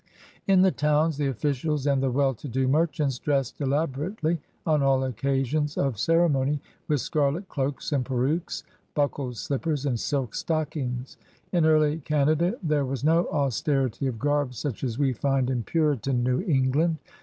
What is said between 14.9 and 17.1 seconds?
we find in Puritan New England.